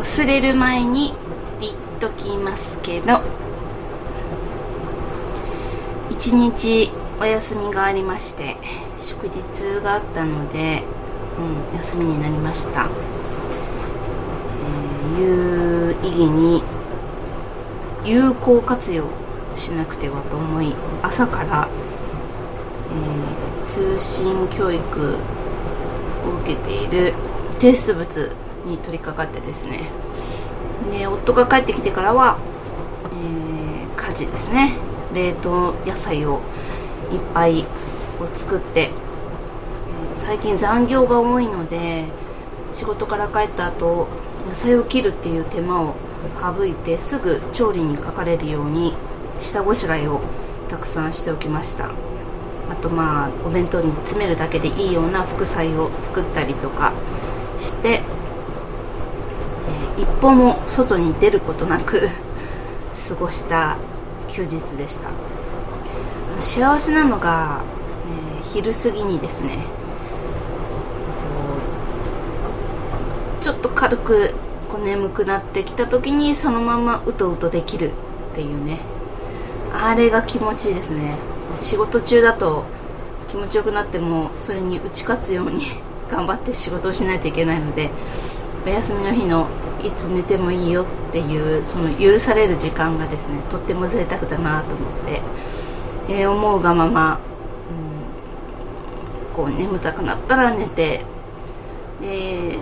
[0.00, 1.12] 忘れる前に
[1.60, 3.20] 言っときますけど
[6.10, 6.90] 一日
[7.20, 8.56] お休みがありまして
[8.96, 10.84] 祝日があったので、
[11.38, 12.88] うん、休みになりました、
[14.64, 16.62] えー、有意義に
[18.02, 19.04] 有効活用
[19.58, 21.68] しなくてはと思い朝から、
[23.60, 25.16] えー、通信教育
[26.24, 27.12] を受けている
[27.58, 29.90] 提出物に取り掛かってですね。
[30.92, 32.38] で夫が帰ってきてからは、
[33.12, 34.76] えー、家事ですね。
[35.14, 36.40] 冷凍野菜を
[37.12, 37.64] いっぱい
[38.20, 38.90] を作って、
[40.14, 42.04] 最近残業が多いので
[42.72, 44.08] 仕事から帰った後
[44.48, 45.94] 野菜を切るっていう手間を
[46.56, 48.94] 省いてすぐ調理にかかれるように
[49.40, 50.20] 下ごしらえを
[50.68, 51.90] たくさんしておきました。
[52.70, 56.92] あとまあお弁当に詰めるだけでいいような副菜を作ったりとか
[57.58, 58.02] して、
[60.00, 62.08] 一歩も外に出ることなく
[63.08, 63.76] 過ごした
[64.28, 65.10] 休日でした。
[66.40, 67.60] 幸せなのが、
[68.40, 69.58] えー、昼過ぎにですね
[73.42, 74.34] ちょっと軽く
[74.70, 77.90] こう眠くなってきた時にそのままうとうとできる
[78.32, 78.78] っていうね
[79.72, 81.16] あれが気持ちいいですね。
[81.56, 82.64] 仕事中だと
[83.28, 85.66] 気持ちよくなってもそれに打ち勝つように
[86.10, 87.90] 頑張って仕事をしないといけないので
[88.64, 89.46] お休みの日の
[89.82, 95.20] いつ寝てもいいよっていうその許される時間がですねとっても贅沢だなと思って、
[96.08, 97.20] えー、思うがまま、
[99.30, 101.04] うん、こう眠たくなったら寝て
[102.02, 102.58] で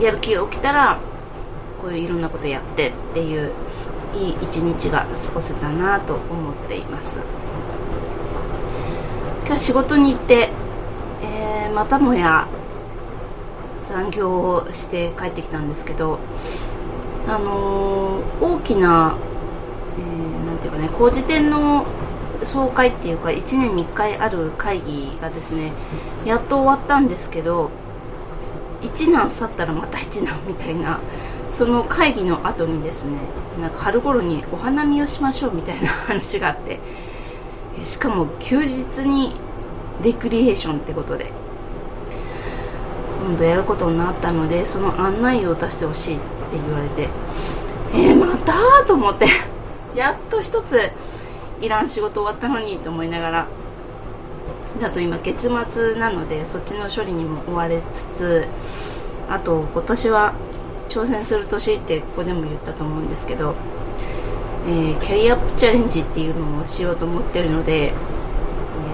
[0.00, 0.98] やる気が起きたら
[1.80, 3.52] こういういろんなことやってっていう
[4.14, 7.20] いい一日が過ごせたなと思っています。
[9.46, 10.50] 今日仕事に行って、
[11.22, 12.46] えー、またもや
[13.88, 16.18] 残業をして帰ってきたんですけど
[17.26, 19.16] あのー、大きな、
[19.98, 21.86] えー、なんていうかね工事店の
[22.44, 25.72] 総会っていうか1年に1回ある会議がですね
[26.24, 27.70] やっと終わったんですけど
[28.82, 31.00] 1難去ったらまた1難みたいな
[31.50, 33.18] その会議の後にですね
[33.60, 36.78] なんか春頃にお花見をしましょうみたいな話があって
[37.82, 39.34] しかも休日に
[40.02, 41.32] レクリエーションってことで
[43.26, 47.08] 今度やることになったのでその案内を出してほしいって言われて
[47.92, 48.52] えー、また？
[48.86, 49.26] と思って。
[49.96, 50.90] やっと一つ
[51.60, 53.46] いらん仕事終わったのにと思いながら。
[54.80, 58.46] だと今月末なのでそっちの処理にも追われつつ
[59.28, 60.32] あと今年は
[60.88, 63.54] 挑戦する年ってここでも言ったと思うんですけど、
[64.68, 67.92] えー、キャリアアップチャレンジっていうのをしようと思ってるので、え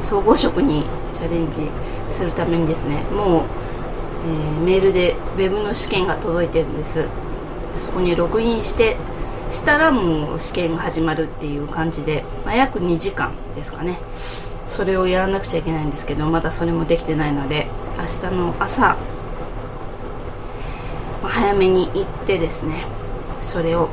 [0.00, 1.70] ー、総合職にチャレンジ
[2.10, 3.42] するためにですねもう、
[4.26, 7.06] えー、メールで web の試験が届いてるんです。
[7.78, 8.96] そこにログインして
[9.52, 13.98] したらもう試験が始まるっていう感じで、まあ、約2時間ですかね。
[14.68, 17.66] それをやらなくちゃいけないんですけどまだそれもできてないので
[17.98, 18.96] 明日の朝
[21.22, 22.84] 早めに行ってですね
[23.42, 23.88] それを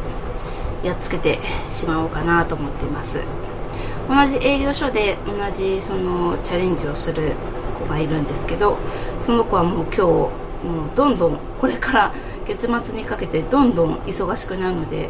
[0.83, 1.39] やっつけて
[1.71, 3.19] しまおうかなと思っています。
[4.07, 7.33] 同じ営業所で同じそのチャレンジをする
[7.77, 8.77] 子がいるんですけど
[9.27, 10.31] その子はもう今日もう
[10.95, 12.13] どんどんこれから
[12.47, 15.09] 月末にかけてどんどん忙しくなるので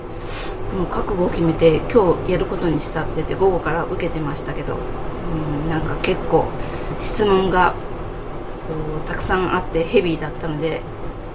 [0.75, 6.47] もう覚悟を決めて今日やることにしたって言って午後から受けてましたけどうんなんか結構
[6.99, 7.75] 質問が
[8.67, 10.81] こうたくさんあってヘビーだったので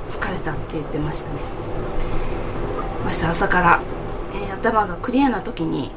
[0.09, 1.37] 疲れたって言ってましたね。
[3.05, 3.81] 明日朝から、
[4.35, 5.93] えー、頭がクリアな時に、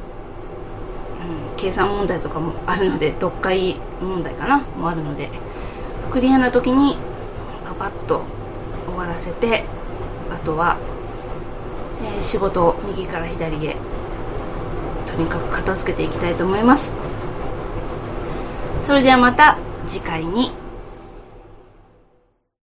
[1.50, 5.30] うん、計算問題とかもあるので読解問題かなもあるので
[6.10, 6.96] クリアな時に
[7.64, 8.24] パパッと
[8.86, 9.64] 終わらせて
[10.30, 10.78] あとは、
[12.02, 13.76] えー、仕事を右から左へ
[15.06, 16.92] とにかく片付けていきたいと思います。
[18.84, 19.58] それではまた
[19.88, 20.65] 次回に。